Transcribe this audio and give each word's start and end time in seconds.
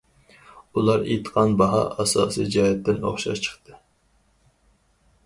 ئۇلار 0.79 1.03
ئېيتقان 1.09 1.53
باھا 1.59 1.81
ئاساسىي 2.05 2.49
جەھەتتىن 2.57 3.05
ئوخشاش 3.11 3.43
چىقتى. 3.49 3.79